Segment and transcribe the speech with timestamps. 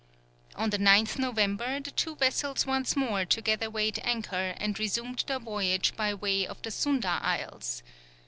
[0.55, 5.37] On the 9th February, the two vessels once more together weighed anchor, and resumed their
[5.37, 7.83] voyage by way of the Sunda Isles.